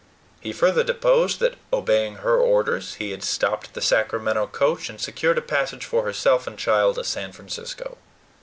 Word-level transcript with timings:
He 0.39 0.51
further 0.51 0.83
deposed 0.83 1.39
that, 1.41 1.59
obeying 1.71 2.15
her 2.15 2.35
orders, 2.39 2.95
he 2.95 3.11
had 3.11 3.21
stopped 3.23 3.75
the 3.75 3.81
Sacramento 3.83 4.47
coach, 4.47 4.89
and 4.89 4.99
secured 4.99 5.37
a 5.37 5.43
passage 5.43 5.85
for 5.85 6.01
herself 6.05 6.47
and 6.47 6.57
child 6.57 6.95
to 6.95 7.03
San 7.03 7.31
Francisco. 7.33 7.99